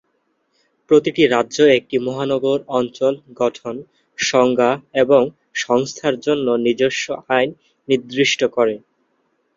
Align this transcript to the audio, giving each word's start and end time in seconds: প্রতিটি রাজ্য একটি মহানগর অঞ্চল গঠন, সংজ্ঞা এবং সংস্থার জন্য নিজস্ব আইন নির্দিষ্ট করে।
প্রতিটি 0.91 1.23
রাজ্য 1.27 1.57
একটি 1.77 1.95
মহানগর 1.99 2.59
অঞ্চল 2.71 3.13
গঠন, 3.39 3.75
সংজ্ঞা 4.19 4.71
এবং 4.95 5.21
সংস্থার 5.57 6.15
জন্য 6.19 6.47
নিজস্ব 6.65 7.05
আইন 7.29 7.49
নির্দিষ্ট 7.87 8.41
করে। 8.55 8.75